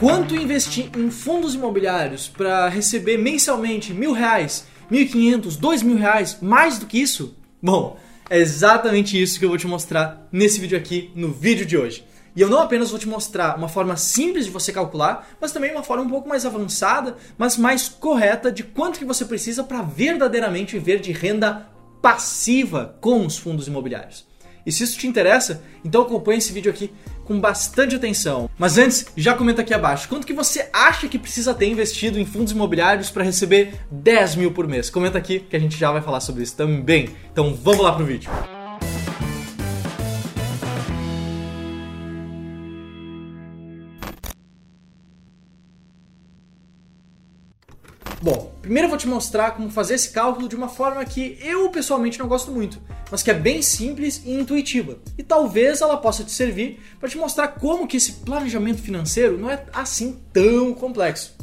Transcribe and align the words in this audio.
quanto 0.00 0.34
investir 0.34 0.88
em 0.96 1.10
fundos 1.10 1.54
imobiliários 1.54 2.26
para 2.26 2.70
receber 2.70 3.18
mensalmente 3.18 3.92
mil 3.92 4.14
reais, 4.14 4.66
mil 4.90 5.02
e 5.02 5.06
quinhentos, 5.06 5.56
dois 5.56 5.82
mil 5.82 5.98
reais, 5.98 6.38
mais 6.40 6.78
do 6.78 6.86
que 6.86 6.98
isso? 6.98 7.36
Bom, 7.62 7.98
é 8.30 8.38
exatamente 8.38 9.20
isso 9.20 9.38
que 9.38 9.44
eu 9.44 9.50
vou 9.50 9.58
te 9.58 9.66
mostrar 9.66 10.26
nesse 10.32 10.58
vídeo 10.58 10.78
aqui, 10.78 11.10
no 11.14 11.30
vídeo 11.30 11.66
de 11.66 11.76
hoje. 11.76 12.02
E 12.34 12.40
eu 12.40 12.48
não 12.48 12.62
apenas 12.62 12.88
vou 12.88 12.98
te 12.98 13.06
mostrar 13.06 13.58
uma 13.58 13.68
forma 13.68 13.94
simples 13.98 14.46
de 14.46 14.50
você 14.50 14.72
calcular, 14.72 15.28
mas 15.38 15.52
também 15.52 15.70
uma 15.70 15.82
forma 15.82 16.04
um 16.04 16.08
pouco 16.08 16.26
mais 16.26 16.46
avançada, 16.46 17.16
mas 17.36 17.58
mais 17.58 17.86
correta 17.86 18.50
de 18.50 18.62
quanto 18.62 18.98
que 18.98 19.04
você 19.04 19.26
precisa 19.26 19.62
para 19.62 19.82
verdadeiramente 19.82 20.78
viver 20.78 21.00
de 21.00 21.12
renda 21.12 21.68
passiva 22.00 22.96
com 23.02 23.26
os 23.26 23.36
fundos 23.36 23.68
imobiliários. 23.68 24.24
E 24.64 24.72
se 24.72 24.84
isso 24.84 24.98
te 24.98 25.06
interessa, 25.06 25.62
então 25.84 26.02
acompanhe 26.02 26.38
esse 26.38 26.52
vídeo 26.52 26.70
aqui 26.70 26.90
com 27.24 27.40
bastante 27.40 27.96
atenção. 27.96 28.48
Mas 28.58 28.78
antes, 28.78 29.06
já 29.16 29.34
comenta 29.34 29.62
aqui 29.62 29.74
abaixo 29.74 30.08
quanto 30.08 30.26
que 30.26 30.32
você 30.32 30.68
acha 30.72 31.08
que 31.08 31.18
precisa 31.18 31.54
ter 31.54 31.68
investido 31.68 32.18
em 32.18 32.24
fundos 32.24 32.52
imobiliários 32.52 33.10
para 33.10 33.24
receber 33.24 33.74
10 33.90 34.36
mil 34.36 34.52
por 34.52 34.66
mês. 34.66 34.90
Comenta 34.90 35.18
aqui 35.18 35.40
que 35.40 35.56
a 35.56 35.60
gente 35.60 35.78
já 35.78 35.90
vai 35.90 36.02
falar 36.02 36.20
sobre 36.20 36.42
isso 36.42 36.56
também. 36.56 37.10
Então 37.32 37.54
vamos 37.54 37.82
lá 37.82 37.92
pro 37.92 38.04
vídeo. 38.04 38.30
Bom, 48.22 48.54
primeiro 48.60 48.84
eu 48.84 48.90
vou 48.90 48.98
te 48.98 49.08
mostrar 49.08 49.52
como 49.52 49.70
fazer 49.70 49.94
esse 49.94 50.10
cálculo 50.10 50.46
de 50.46 50.54
uma 50.54 50.68
forma 50.68 51.02
que 51.06 51.38
eu 51.40 51.70
pessoalmente 51.70 52.18
não 52.18 52.28
gosto 52.28 52.50
muito, 52.50 52.78
mas 53.10 53.22
que 53.22 53.30
é 53.30 53.34
bem 53.34 53.62
simples 53.62 54.20
e 54.26 54.32
intuitiva. 54.32 54.98
E 55.16 55.22
talvez 55.22 55.80
ela 55.80 55.96
possa 55.96 56.22
te 56.22 56.30
servir 56.30 56.78
para 56.98 57.08
te 57.08 57.16
mostrar 57.16 57.48
como 57.48 57.86
que 57.86 57.96
esse 57.96 58.12
planejamento 58.12 58.82
financeiro 58.82 59.38
não 59.38 59.50
é 59.50 59.64
assim 59.72 60.18
tão 60.34 60.74
complexo. 60.74 61.34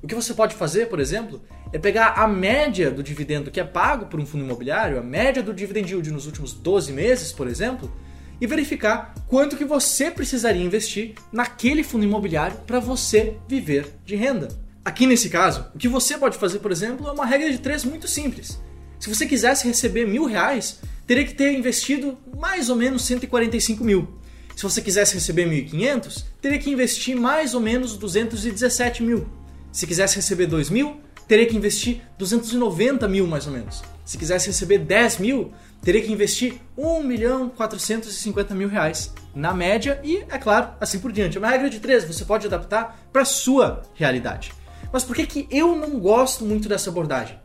O 0.00 0.06
que 0.06 0.14
você 0.14 0.32
pode 0.32 0.54
fazer, 0.54 0.86
por 0.86 1.00
exemplo, 1.00 1.42
é 1.72 1.78
pegar 1.80 2.14
a 2.16 2.28
média 2.28 2.92
do 2.92 3.02
dividendo 3.02 3.50
que 3.50 3.58
é 3.58 3.64
pago 3.64 4.06
por 4.06 4.20
um 4.20 4.24
fundo 4.24 4.44
imobiliário, 4.44 5.00
a 5.00 5.02
média 5.02 5.42
do 5.42 5.52
dividend 5.52 5.90
yield 5.90 6.12
nos 6.12 6.26
últimos 6.26 6.52
12 6.52 6.92
meses, 6.92 7.32
por 7.32 7.48
exemplo, 7.48 7.92
e 8.40 8.46
verificar 8.46 9.14
quanto 9.26 9.56
que 9.56 9.64
você 9.64 10.12
precisaria 10.12 10.62
investir 10.62 11.14
naquele 11.32 11.82
fundo 11.82 12.04
imobiliário 12.04 12.56
para 12.68 12.78
você 12.78 13.36
viver 13.48 13.96
de 14.06 14.14
renda. 14.14 14.69
Aqui 14.90 15.06
nesse 15.06 15.30
caso, 15.30 15.66
o 15.72 15.78
que 15.78 15.86
você 15.86 16.18
pode 16.18 16.36
fazer, 16.36 16.58
por 16.58 16.72
exemplo, 16.72 17.06
é 17.06 17.12
uma 17.12 17.24
regra 17.24 17.48
de 17.48 17.58
três 17.58 17.84
muito 17.84 18.08
simples. 18.08 18.60
Se 18.98 19.08
você 19.08 19.24
quisesse 19.24 19.64
receber 19.64 20.04
mil 20.04 20.24
reais, 20.24 20.80
teria 21.06 21.24
que 21.24 21.32
ter 21.32 21.52
investido 21.52 22.18
mais 22.36 22.68
ou 22.68 22.74
menos 22.74 23.04
145 23.04 23.84
mil. 23.84 24.08
Se 24.56 24.64
você 24.64 24.82
quisesse 24.82 25.14
receber 25.14 25.46
1.500, 25.48 26.24
teria 26.42 26.58
que 26.58 26.68
investir 26.68 27.16
mais 27.16 27.54
ou 27.54 27.60
menos 27.60 27.96
217 27.96 29.04
mil. 29.04 29.28
Se 29.70 29.86
quisesse 29.86 30.16
receber 30.16 30.46
2 30.46 30.70
mil, 30.70 31.00
teria 31.28 31.46
que 31.46 31.56
investir 31.56 32.02
290 32.18 33.06
mil 33.06 33.28
mais 33.28 33.46
ou 33.46 33.52
menos. 33.52 33.84
Se 34.04 34.18
quisesse 34.18 34.48
receber 34.48 34.78
10 34.78 35.18
mil, 35.18 35.52
teria 35.82 36.02
que 36.02 36.10
investir 36.10 36.60
1 36.76 37.04
milhão 37.04 37.48
450 37.48 38.56
mil 38.56 38.68
reais 38.68 39.14
na 39.36 39.54
média 39.54 40.00
e, 40.02 40.24
é 40.28 40.36
claro, 40.36 40.70
assim 40.80 40.98
por 40.98 41.12
diante. 41.12 41.36
É 41.36 41.40
uma 41.40 41.48
regra 41.48 41.70
de 41.70 41.78
três, 41.78 42.02
você 42.02 42.24
pode 42.24 42.48
adaptar 42.48 43.08
para 43.12 43.22
a 43.22 43.24
sua 43.24 43.82
realidade. 43.94 44.50
Mas 44.92 45.04
por 45.04 45.14
que, 45.14 45.26
que 45.26 45.46
eu 45.50 45.76
não 45.76 45.98
gosto 45.98 46.44
muito 46.44 46.68
dessa 46.68 46.90
abordagem? 46.90 47.38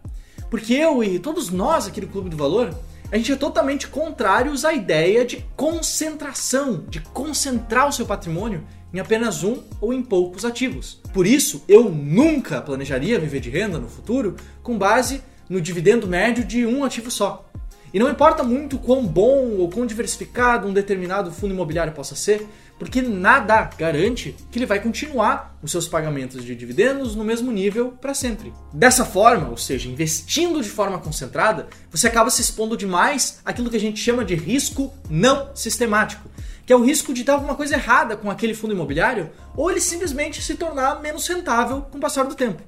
Porque 0.49 0.73
eu 0.73 1.03
e 1.03 1.19
todos 1.19 1.49
nós 1.49 1.87
aqui 1.87 2.01
do 2.01 2.07
Clube 2.07 2.29
do 2.29 2.37
Valor, 2.37 2.73
a 3.11 3.17
gente 3.17 3.31
é 3.31 3.35
totalmente 3.35 3.87
contrários 3.87 4.65
à 4.65 4.73
ideia 4.73 5.23
de 5.23 5.45
concentração, 5.55 6.83
de 6.87 6.99
concentrar 6.99 7.87
o 7.87 7.91
seu 7.91 8.05
patrimônio 8.05 8.63
em 8.93 8.99
apenas 8.99 9.43
um 9.43 9.61
ou 9.79 9.93
em 9.93 10.01
poucos 10.01 10.45
ativos. 10.45 11.01
Por 11.13 11.27
isso, 11.27 11.63
eu 11.67 11.89
nunca 11.89 12.61
planejaria 12.61 13.19
viver 13.19 13.39
de 13.39 13.49
renda 13.49 13.77
no 13.77 13.89
futuro 13.89 14.35
com 14.63 14.77
base 14.77 15.21
no 15.49 15.61
dividendo 15.61 16.07
médio 16.07 16.43
de 16.43 16.65
um 16.65 16.83
ativo 16.83 17.11
só. 17.11 17.45
E 17.93 17.99
não 17.99 18.09
importa 18.09 18.43
muito 18.43 18.77
quão 18.77 19.05
bom 19.05 19.57
ou 19.57 19.69
quão 19.69 19.85
diversificado 19.85 20.67
um 20.67 20.73
determinado 20.73 21.31
fundo 21.31 21.53
imobiliário 21.53 21.93
possa 21.93 22.15
ser, 22.15 22.45
porque 22.77 23.01
nada 23.01 23.69
garante 23.77 24.35
que 24.51 24.59
ele 24.59 24.65
vai 24.65 24.79
continuar 24.81 25.57
os 25.61 25.71
seus 25.71 25.87
pagamentos 25.87 26.43
de 26.43 26.55
dividendos 26.55 27.15
no 27.15 27.23
mesmo 27.23 27.51
nível 27.51 27.93
para 28.01 28.13
sempre. 28.13 28.53
Dessa 28.73 29.05
forma, 29.05 29.49
ou 29.49 29.57
seja, 29.57 29.89
investindo 29.89 30.61
de 30.61 30.69
forma 30.69 30.99
concentrada, 30.99 31.67
você 31.89 32.07
acaba 32.07 32.29
se 32.29 32.41
expondo 32.41 32.75
demais 32.75 33.39
àquilo 33.45 33.69
que 33.69 33.77
a 33.77 33.79
gente 33.79 33.99
chama 33.99 34.25
de 34.25 34.35
risco 34.35 34.93
não 35.09 35.55
sistemático, 35.55 36.29
que 36.65 36.73
é 36.73 36.75
o 36.75 36.83
risco 36.83 37.13
de 37.13 37.23
dar 37.23 37.33
alguma 37.33 37.55
coisa 37.55 37.75
errada 37.75 38.17
com 38.17 38.29
aquele 38.29 38.53
fundo 38.53 38.73
imobiliário 38.73 39.31
ou 39.55 39.71
ele 39.71 39.79
simplesmente 39.79 40.41
se 40.41 40.55
tornar 40.55 41.01
menos 41.01 41.27
rentável 41.27 41.83
com 41.83 41.97
o 41.97 42.01
passar 42.01 42.25
do 42.25 42.35
tempo. 42.35 42.61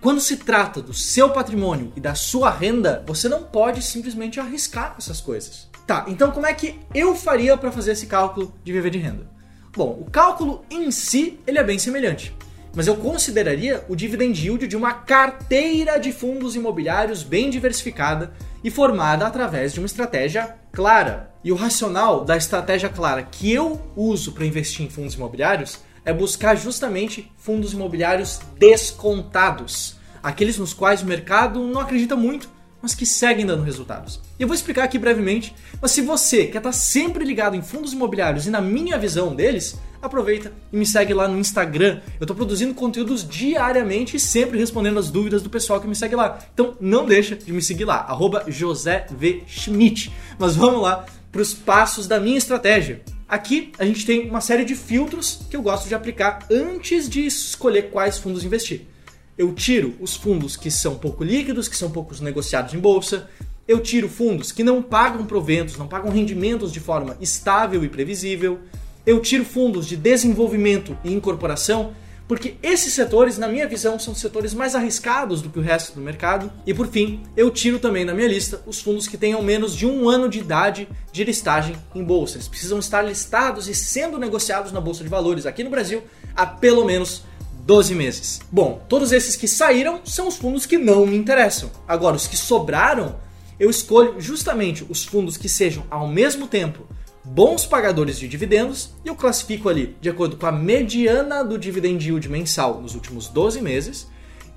Quando 0.00 0.20
se 0.20 0.36
trata 0.36 0.82
do 0.82 0.92
seu 0.92 1.30
patrimônio 1.30 1.92
e 1.96 2.00
da 2.00 2.14
sua 2.14 2.50
renda, 2.50 3.02
você 3.06 3.26
não 3.26 3.42
pode 3.42 3.80
simplesmente 3.82 4.38
arriscar 4.38 4.94
essas 4.98 5.20
coisas. 5.20 5.70
Tá, 5.86 6.04
então 6.08 6.30
como 6.30 6.46
é 6.46 6.54
que 6.54 6.78
eu 6.94 7.14
faria 7.14 7.56
para 7.56 7.72
fazer 7.72 7.92
esse 7.92 8.06
cálculo 8.06 8.54
de 8.62 8.72
viver 8.72 8.90
de 8.90 8.98
renda? 8.98 9.33
Bom, 9.76 9.98
o 10.00 10.08
cálculo 10.08 10.64
em 10.70 10.90
si 10.92 11.40
ele 11.44 11.58
é 11.58 11.64
bem 11.64 11.80
semelhante, 11.80 12.32
mas 12.76 12.86
eu 12.86 12.96
consideraria 12.96 13.84
o 13.88 13.96
dividend 13.96 14.40
yield 14.40 14.68
de 14.68 14.76
uma 14.76 14.92
carteira 14.92 15.98
de 15.98 16.12
fundos 16.12 16.54
imobiliários 16.54 17.24
bem 17.24 17.50
diversificada 17.50 18.32
e 18.62 18.70
formada 18.70 19.26
através 19.26 19.72
de 19.72 19.80
uma 19.80 19.86
estratégia 19.86 20.54
clara. 20.70 21.34
E 21.42 21.50
o 21.50 21.56
racional 21.56 22.24
da 22.24 22.36
estratégia 22.36 22.88
clara 22.88 23.22
que 23.24 23.52
eu 23.52 23.80
uso 23.96 24.30
para 24.30 24.46
investir 24.46 24.86
em 24.86 24.90
fundos 24.90 25.14
imobiliários 25.14 25.80
é 26.04 26.12
buscar 26.12 26.54
justamente 26.54 27.32
fundos 27.36 27.72
imobiliários 27.72 28.38
descontados, 28.56 29.96
aqueles 30.22 30.56
nos 30.56 30.72
quais 30.72 31.02
o 31.02 31.06
mercado 31.06 31.64
não 31.64 31.80
acredita 31.80 32.14
muito 32.14 32.48
mas 32.84 32.94
que 32.94 33.06
seguem 33.06 33.46
dando 33.46 33.62
resultados. 33.62 34.20
E 34.38 34.42
eu 34.42 34.46
vou 34.46 34.54
explicar 34.54 34.84
aqui 34.84 34.98
brevemente, 34.98 35.54
mas 35.80 35.90
se 35.92 36.02
você 36.02 36.44
quer 36.44 36.58
estar 36.58 36.72
sempre 36.72 37.24
ligado 37.24 37.56
em 37.56 37.62
fundos 37.62 37.94
imobiliários 37.94 38.46
e 38.46 38.50
na 38.50 38.60
minha 38.60 38.98
visão 38.98 39.34
deles, 39.34 39.78
aproveita 40.02 40.52
e 40.70 40.76
me 40.76 40.84
segue 40.84 41.14
lá 41.14 41.26
no 41.26 41.38
Instagram. 41.38 42.02
Eu 42.20 42.24
estou 42.24 42.36
produzindo 42.36 42.74
conteúdos 42.74 43.26
diariamente 43.26 44.18
e 44.18 44.20
sempre 44.20 44.58
respondendo 44.58 44.98
as 44.98 45.10
dúvidas 45.10 45.40
do 45.40 45.48
pessoal 45.48 45.80
que 45.80 45.88
me 45.88 45.96
segue 45.96 46.14
lá. 46.14 46.38
Então 46.52 46.76
não 46.78 47.06
deixa 47.06 47.34
de 47.34 47.54
me 47.54 47.62
seguir 47.62 47.86
lá, 47.86 48.00
arroba 48.00 48.44
José 48.48 49.06
v. 49.10 49.44
Schmidt. 49.48 50.12
Mas 50.38 50.54
vamos 50.54 50.82
lá 50.82 51.06
para 51.32 51.40
os 51.40 51.54
passos 51.54 52.06
da 52.06 52.20
minha 52.20 52.36
estratégia. 52.36 53.00
Aqui 53.26 53.72
a 53.78 53.86
gente 53.86 54.04
tem 54.04 54.28
uma 54.28 54.42
série 54.42 54.66
de 54.66 54.74
filtros 54.74 55.40
que 55.48 55.56
eu 55.56 55.62
gosto 55.62 55.88
de 55.88 55.94
aplicar 55.94 56.40
antes 56.50 57.08
de 57.08 57.24
escolher 57.24 57.84
quais 57.84 58.18
fundos 58.18 58.44
investir 58.44 58.88
eu 59.36 59.52
tiro 59.52 59.94
os 60.00 60.14
fundos 60.14 60.56
que 60.56 60.70
são 60.70 60.96
pouco 60.96 61.24
líquidos, 61.24 61.68
que 61.68 61.76
são 61.76 61.90
poucos 61.90 62.20
negociados 62.20 62.72
em 62.74 62.78
bolsa, 62.78 63.28
eu 63.66 63.80
tiro 63.80 64.08
fundos 64.08 64.52
que 64.52 64.62
não 64.62 64.82
pagam 64.82 65.24
proventos, 65.24 65.76
não 65.76 65.88
pagam 65.88 66.10
rendimentos 66.10 66.72
de 66.72 66.80
forma 66.80 67.16
estável 67.20 67.82
e 67.84 67.88
previsível, 67.88 68.60
eu 69.06 69.20
tiro 69.20 69.44
fundos 69.44 69.86
de 69.86 69.96
desenvolvimento 69.96 70.96
e 71.02 71.12
incorporação, 71.12 71.94
porque 72.26 72.54
esses 72.62 72.94
setores, 72.94 73.36
na 73.36 73.46
minha 73.48 73.68
visão, 73.68 73.98
são 73.98 74.14
setores 74.14 74.54
mais 74.54 74.74
arriscados 74.74 75.42
do 75.42 75.50
que 75.50 75.58
o 75.58 75.62
resto 75.62 75.94
do 75.94 76.00
mercado. 76.00 76.50
E 76.66 76.72
por 76.72 76.86
fim, 76.86 77.22
eu 77.36 77.50
tiro 77.50 77.78
também 77.78 78.02
na 78.02 78.14
minha 78.14 78.28
lista 78.28 78.62
os 78.66 78.80
fundos 78.80 79.06
que 79.06 79.18
tenham 79.18 79.42
menos 79.42 79.76
de 79.76 79.86
um 79.86 80.08
ano 80.08 80.26
de 80.26 80.38
idade 80.38 80.88
de 81.12 81.22
listagem 81.22 81.76
em 81.94 82.02
bolsa. 82.02 82.36
Eles 82.36 82.48
precisam 82.48 82.78
estar 82.78 83.02
listados 83.02 83.68
e 83.68 83.74
sendo 83.74 84.18
negociados 84.18 84.72
na 84.72 84.80
Bolsa 84.80 85.04
de 85.04 85.10
Valores 85.10 85.44
aqui 85.44 85.62
no 85.62 85.68
Brasil 85.68 86.02
há 86.34 86.46
pelo 86.46 86.84
menos 86.84 87.22
12 87.64 87.94
meses. 87.94 88.40
Bom, 88.52 88.84
todos 88.88 89.10
esses 89.10 89.36
que 89.36 89.48
saíram 89.48 90.00
são 90.04 90.28
os 90.28 90.36
fundos 90.36 90.66
que 90.66 90.76
não 90.76 91.06
me 91.06 91.16
interessam. 91.16 91.70
Agora, 91.88 92.14
os 92.14 92.26
que 92.26 92.36
sobraram, 92.36 93.16
eu 93.58 93.70
escolho 93.70 94.20
justamente 94.20 94.84
os 94.88 95.04
fundos 95.04 95.38
que 95.38 95.48
sejam 95.48 95.84
ao 95.90 96.06
mesmo 96.06 96.46
tempo 96.46 96.86
bons 97.24 97.64
pagadores 97.64 98.18
de 98.18 98.28
dividendos 98.28 98.90
e 99.02 99.08
eu 99.08 99.16
classifico 99.16 99.70
ali 99.70 99.96
de 99.98 100.10
acordo 100.10 100.36
com 100.36 100.44
a 100.44 100.52
mediana 100.52 101.42
do 101.42 101.58
dividend 101.58 102.04
yield 102.04 102.28
mensal 102.28 102.82
nos 102.82 102.94
últimos 102.94 103.28
12 103.28 103.62
meses 103.62 104.06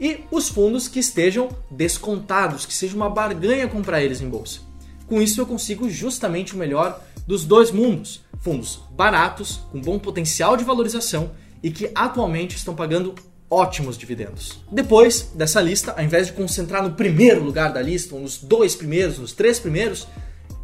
e 0.01 0.25
os 0.29 0.49
fundos 0.49 0.89
que 0.89 0.99
estejam 0.99 1.47
descontados, 1.71 2.65
que 2.65 2.73
seja 2.73 2.95
uma 2.95 3.09
barganha 3.09 3.69
comprar 3.69 4.03
eles 4.03 4.19
em 4.19 4.29
bolsa. 4.29 4.59
Com 5.07 5.21
isso 5.21 5.39
eu 5.39 5.45
consigo 5.45 5.89
justamente 5.89 6.53
o 6.53 6.57
melhor 6.57 7.01
dos 7.25 7.45
dois 7.45 7.71
mundos: 7.71 8.21
fundos 8.41 8.81
baratos, 8.91 9.61
com 9.71 9.79
bom 9.79 9.97
potencial 9.97 10.57
de 10.57 10.65
valorização 10.65 11.31
e 11.61 11.71
que 11.71 11.91
atualmente 11.95 12.55
estão 12.55 12.75
pagando 12.75 13.15
ótimos 13.49 13.97
dividendos. 13.97 14.61
Depois 14.71 15.31
dessa 15.33 15.61
lista, 15.61 15.93
ao 15.93 16.03
invés 16.03 16.27
de 16.27 16.33
concentrar 16.33 16.83
no 16.83 16.93
primeiro 16.93 17.43
lugar 17.43 17.71
da 17.71 17.81
lista, 17.81 18.15
ou 18.15 18.21
nos 18.21 18.37
dois 18.37 18.75
primeiros, 18.75 19.17
nos 19.17 19.33
três 19.33 19.59
primeiros, 19.59 20.07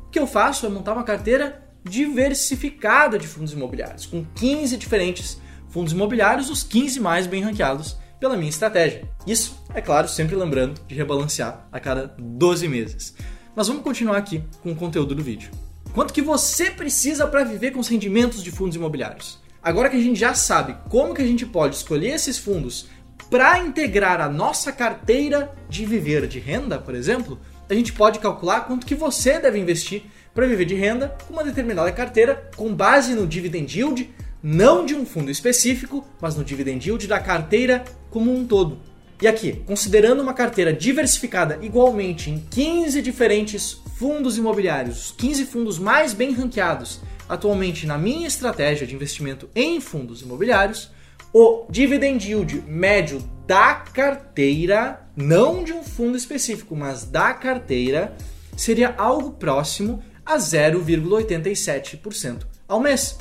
o 0.08 0.10
que 0.12 0.20
eu 0.20 0.28
faço 0.28 0.66
é 0.66 0.70
montar 0.70 0.94
uma 0.94 1.04
carteira 1.04 1.64
diversificada 1.84 3.18
de 3.18 3.28
fundos 3.28 3.54
imobiliários, 3.54 4.06
com 4.06 4.26
15 4.36 4.78
diferentes 4.78 5.38
fundos 5.70 5.94
imobiliários, 5.94 6.50
os 6.50 6.64
15 6.64 7.00
mais 7.00 7.28
bem 7.28 7.42
ranqueados 7.42 7.98
pela 8.20 8.38
minha 8.38 8.50
estratégia. 8.50 9.10
Isso, 9.28 9.62
é 9.74 9.82
claro, 9.82 10.08
sempre 10.08 10.36
lembrando 10.36 10.80
de 10.88 10.96
rebalancear 10.96 11.68
a 11.72 11.80
cada 11.80 12.16
12 12.18 12.68
meses. 12.68 13.14
Mas 13.56 13.68
vamos 13.68 13.84
continuar 13.84 14.18
aqui 14.18 14.44
com 14.62 14.72
o 14.72 14.76
conteúdo 14.76 15.14
do 15.14 15.24
vídeo. 15.24 15.52
Quanto 15.94 16.14
que 16.14 16.22
você 16.22 16.72
precisa 16.72 17.28
para 17.28 17.44
viver 17.44 17.72
com 17.72 17.80
os 17.80 17.88
rendimentos 17.88 18.42
de 18.44 18.50
fundos 18.50 18.76
imobiliários? 18.76 19.43
Agora 19.64 19.90
que 19.90 19.98
a 19.98 20.02
gente 20.02 20.20
já 20.20 20.34
sabe 20.34 20.76
como 20.90 21.14
que 21.14 21.22
a 21.22 21.26
gente 21.26 21.46
pode 21.46 21.76
escolher 21.76 22.10
esses 22.10 22.38
fundos 22.38 22.88
para 23.30 23.60
integrar 23.60 24.22
a 24.22 24.30
nossa 24.30 24.72
carteira 24.72 25.52
de 25.70 25.86
viver 25.86 26.28
de 26.28 26.40
renda, 26.40 26.78
por 26.78 26.94
exemplo, 26.94 27.40
a 27.70 27.74
gente 27.74 27.94
pode 27.94 28.20
calcular 28.20 28.62
quanto 28.62 28.86
que 28.86 28.94
você 28.94 29.40
deve 29.40 29.58
investir 29.58 30.04
para 30.34 30.46
viver 30.46 30.66
de 30.66 30.76
renda 30.76 31.16
com 31.26 31.34
uma 31.34 31.44
determinada 31.44 31.92
carteira 31.92 32.50
com 32.56 32.74
base 32.74 33.16
no 33.16 33.26
dividend 33.26 33.80
yield, 33.80 34.14
não 34.42 34.86
de 34.86 34.94
um 34.94 35.06
fundo 35.06 35.32
específico, 35.32 36.06
mas 36.20 36.36
no 36.36 36.44
dividend 36.44 36.86
yield 36.86 37.08
da 37.08 37.20
carteira 37.20 37.84
como 38.12 38.36
um 38.36 38.46
todo. 38.46 38.80
E 39.22 39.28
aqui, 39.28 39.54
considerando 39.66 40.22
uma 40.22 40.34
carteira 40.34 40.74
diversificada 40.74 41.58
igualmente 41.62 42.30
em 42.30 42.40
15 42.52 43.02
diferentes 43.02 43.82
fundos 43.96 44.38
imobiliários, 44.38 45.06
os 45.06 45.12
15 45.14 45.46
fundos 45.46 45.80
mais 45.80 46.14
bem 46.14 46.34
ranqueados 46.34 47.00
atualmente 47.28 47.88
na 47.88 47.98
minha 47.98 48.28
estratégia 48.28 48.86
de 48.86 48.96
investimento 48.96 49.50
em 49.56 49.82
fundos 49.82 50.22
imobiliários, 50.22 50.92
o 51.34 51.66
dividend 51.70 52.28
yield 52.28 52.62
médio 52.68 53.24
da 53.48 53.76
carteira, 53.76 55.08
não 55.16 55.64
de 55.64 55.72
um 55.74 55.84
fundo 55.84 56.18
específico, 56.18 56.76
mas 56.76 57.06
da 57.06 57.34
carteira, 57.34 58.16
seria 58.56 58.94
algo 58.98 59.32
próximo 59.32 60.04
a 60.26 60.38
0,87% 60.38 62.46
ao 62.68 62.80
mês. 62.80 63.18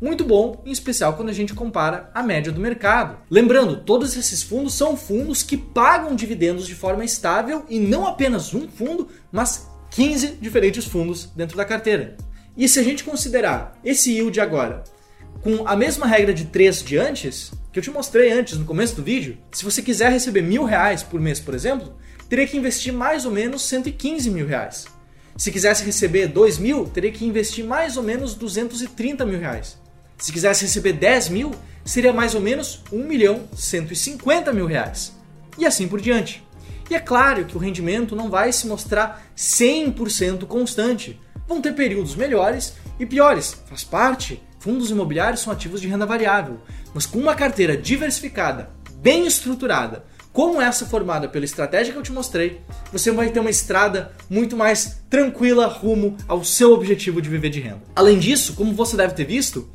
Muito 0.00 0.24
bom, 0.24 0.62
em 0.66 0.70
especial 0.70 1.14
quando 1.14 1.30
a 1.30 1.32
gente 1.32 1.54
compara 1.54 2.10
a 2.14 2.22
média 2.22 2.52
do 2.52 2.60
mercado. 2.60 3.18
Lembrando, 3.30 3.78
todos 3.78 4.16
esses 4.16 4.42
fundos 4.42 4.74
são 4.74 4.96
fundos 4.96 5.42
que 5.42 5.56
pagam 5.56 6.14
dividendos 6.14 6.66
de 6.66 6.74
forma 6.74 7.04
estável 7.04 7.64
e 7.68 7.80
não 7.80 8.06
apenas 8.06 8.52
um 8.52 8.68
fundo, 8.68 9.08
mas 9.32 9.66
15 9.90 10.38
diferentes 10.40 10.84
fundos 10.84 11.30
dentro 11.34 11.56
da 11.56 11.64
carteira. 11.64 12.16
E 12.56 12.68
se 12.68 12.78
a 12.78 12.82
gente 12.82 13.04
considerar 13.04 13.78
esse 13.84 14.12
yield 14.12 14.40
agora 14.40 14.82
com 15.42 15.68
a 15.68 15.76
mesma 15.76 16.06
regra 16.06 16.32
de 16.32 16.46
3 16.46 16.82
de 16.82 16.96
antes, 16.98 17.52
que 17.72 17.78
eu 17.78 17.82
te 17.82 17.90
mostrei 17.90 18.32
antes 18.32 18.58
no 18.58 18.64
começo 18.64 18.96
do 18.96 19.02
vídeo, 19.02 19.36
se 19.52 19.64
você 19.64 19.82
quiser 19.82 20.10
receber 20.10 20.42
mil 20.42 20.64
reais 20.64 21.02
por 21.02 21.20
mês, 21.20 21.38
por 21.38 21.54
exemplo, 21.54 21.94
teria 22.28 22.46
que 22.46 22.56
investir 22.56 22.92
mais 22.92 23.24
ou 23.24 23.30
menos 23.30 23.62
115 23.68 24.30
mil 24.30 24.46
reais. 24.46 24.86
Se 25.36 25.52
quisesse 25.52 25.84
receber 25.84 26.28
2 26.28 26.58
mil, 26.58 26.86
teria 26.86 27.12
que 27.12 27.26
investir 27.26 27.64
mais 27.64 27.96
ou 27.96 28.02
menos 28.02 28.34
230 28.34 29.24
mil 29.26 29.38
reais. 29.38 29.78
Se 30.18 30.32
quisesse 30.32 30.64
receber 30.64 30.94
10 30.94 31.28
mil, 31.28 31.52
seria 31.84 32.12
mais 32.12 32.34
ou 32.34 32.40
menos 32.40 32.82
1 32.90 33.04
milhão 33.04 33.46
150 33.54 34.52
mil 34.52 34.66
reais. 34.66 35.12
E 35.58 35.66
assim 35.66 35.86
por 35.86 36.00
diante. 36.00 36.42
E 36.88 36.94
é 36.94 37.00
claro 37.00 37.44
que 37.44 37.56
o 37.56 37.60
rendimento 37.60 38.16
não 38.16 38.30
vai 38.30 38.52
se 38.52 38.66
mostrar 38.66 39.26
100% 39.36 40.46
constante. 40.46 41.20
Vão 41.48 41.60
ter 41.60 41.72
períodos 41.72 42.14
melhores 42.14 42.74
e 42.98 43.06
piores. 43.06 43.56
Faz 43.66 43.84
parte. 43.84 44.42
Fundos 44.58 44.90
imobiliários 44.90 45.40
são 45.40 45.52
ativos 45.52 45.80
de 45.80 45.88
renda 45.88 46.06
variável. 46.06 46.60
Mas 46.92 47.06
com 47.06 47.18
uma 47.18 47.34
carteira 47.34 47.76
diversificada, 47.76 48.70
bem 48.96 49.26
estruturada, 49.26 50.04
como 50.32 50.60
essa 50.60 50.84
formada 50.84 51.28
pela 51.28 51.46
estratégia 51.46 51.94
que 51.94 51.98
eu 51.98 52.02
te 52.02 52.12
mostrei, 52.12 52.60
você 52.92 53.10
vai 53.10 53.30
ter 53.30 53.40
uma 53.40 53.48
estrada 53.48 54.12
muito 54.28 54.54
mais 54.54 54.98
tranquila 55.08 55.66
rumo 55.66 56.14
ao 56.28 56.44
seu 56.44 56.72
objetivo 56.74 57.22
de 57.22 57.30
viver 57.30 57.48
de 57.48 57.60
renda. 57.60 57.82
Além 57.94 58.18
disso, 58.18 58.52
como 58.54 58.74
você 58.74 58.98
deve 58.98 59.14
ter 59.14 59.24
visto, 59.24 59.66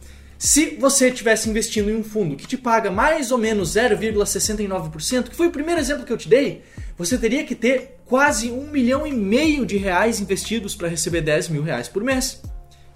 se 0.44 0.76
você 0.80 1.10
estivesse 1.10 1.48
investindo 1.48 1.92
em 1.92 1.96
um 1.96 2.04
fundo 2.04 2.36
que 2.36 2.48
te 2.48 2.58
paga 2.58 2.90
mais 2.90 3.32
ou 3.32 3.38
menos 3.38 3.76
0,69%, 3.76 5.30
que 5.30 5.36
foi 5.36 5.46
o 5.46 5.52
primeiro 5.52 5.80
exemplo 5.80 6.04
que 6.04 6.12
eu 6.12 6.18
te 6.18 6.28
dei, 6.28 6.64
você 6.98 7.16
teria 7.16 7.44
que 7.44 7.54
ter 7.54 8.00
quase 8.08 8.50
um 8.50 8.66
milhão 8.66 9.06
e 9.06 9.14
meio 9.14 9.68
de 9.68 9.78
reais 9.78 10.20
investidos 10.20 10.74
para 10.74 10.88
receber 10.88 11.22
10 11.22 11.50
mil 11.50 11.62
reais 11.62 11.88
por 11.88 12.04
mês. 12.04 12.42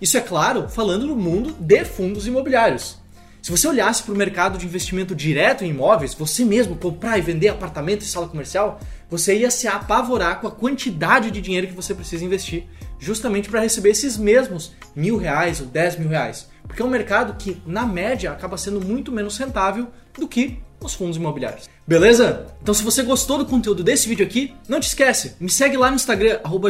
Isso 0.01 0.17
é 0.17 0.21
claro, 0.21 0.67
falando 0.67 1.05
no 1.05 1.15
mundo 1.15 1.55
de 1.59 1.85
fundos 1.85 2.25
imobiliários. 2.25 2.97
Se 3.43 3.51
você 3.51 3.67
olhasse 3.67 4.01
para 4.01 4.15
o 4.15 4.17
mercado 4.17 4.57
de 4.57 4.65
investimento 4.65 5.13
direto 5.13 5.63
em 5.63 5.69
imóveis, 5.69 6.15
você 6.15 6.43
mesmo 6.43 6.75
comprar 6.75 7.19
e 7.19 7.21
vender 7.21 7.49
apartamento 7.49 8.01
e 8.01 8.05
sala 8.05 8.27
comercial, 8.27 8.79
você 9.09 9.37
ia 9.37 9.51
se 9.51 9.67
apavorar 9.67 10.39
com 10.39 10.47
a 10.47 10.51
quantidade 10.51 11.31
de 11.31 11.41
dinheiro 11.41 11.67
que 11.67 11.73
você 11.73 11.93
precisa 11.93 12.25
investir, 12.25 12.65
justamente 12.99 13.49
para 13.49 13.61
receber 13.61 13.89
esses 13.89 14.17
mesmos 14.17 14.73
mil 14.95 15.17
reais 15.17 15.61
ou 15.61 15.67
dez 15.67 15.97
mil 15.97 16.09
reais. 16.09 16.49
Porque 16.67 16.81
é 16.81 16.85
um 16.85 16.89
mercado 16.89 17.35
que, 17.37 17.61
na 17.65 17.85
média, 17.85 18.31
acaba 18.31 18.57
sendo 18.57 18.81
muito 18.83 19.11
menos 19.11 19.37
rentável 19.37 19.87
do 20.17 20.27
que 20.27 20.59
os 20.81 20.93
fundos 20.93 21.17
imobiliários. 21.17 21.69
Beleza? 21.87 22.47
Então 22.61 22.73
se 22.73 22.83
você 22.83 23.03
gostou 23.03 23.37
do 23.37 23.45
conteúdo 23.45 23.83
desse 23.83 24.07
vídeo 24.07 24.25
aqui, 24.25 24.53
não 24.67 24.79
te 24.79 24.87
esquece, 24.87 25.35
me 25.39 25.49
segue 25.49 25.77
lá 25.77 25.89
no 25.89 25.95
Instagram, 25.95 26.39
arroba. 26.43 26.69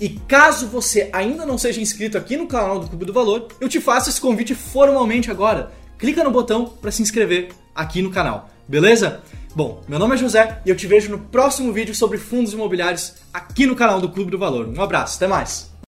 E 0.00 0.08
caso 0.26 0.66
você 0.66 1.10
ainda 1.12 1.44
não 1.44 1.58
seja 1.58 1.80
inscrito 1.80 2.16
aqui 2.16 2.36
no 2.36 2.46
canal 2.46 2.78
do 2.78 2.88
Clube 2.88 3.04
do 3.04 3.12
Valor, 3.12 3.48
eu 3.60 3.68
te 3.68 3.80
faço 3.80 4.08
esse 4.08 4.20
convite 4.20 4.54
formalmente 4.54 5.30
agora. 5.30 5.72
Clica 5.98 6.24
no 6.24 6.30
botão 6.30 6.64
para 6.64 6.90
se 6.90 7.02
inscrever 7.02 7.50
aqui 7.74 8.00
no 8.00 8.10
canal, 8.10 8.48
beleza? 8.66 9.20
Bom, 9.54 9.82
meu 9.88 9.98
nome 9.98 10.14
é 10.14 10.18
José 10.18 10.60
e 10.64 10.70
eu 10.70 10.76
te 10.76 10.86
vejo 10.86 11.10
no 11.10 11.18
próximo 11.18 11.72
vídeo 11.72 11.94
sobre 11.94 12.18
fundos 12.18 12.52
imobiliários 12.52 13.14
aqui 13.32 13.66
no 13.66 13.74
canal 13.74 14.00
do 14.00 14.08
Clube 14.08 14.30
do 14.30 14.38
Valor. 14.38 14.68
Um 14.68 14.80
abraço, 14.80 15.16
até 15.16 15.26
mais! 15.26 15.69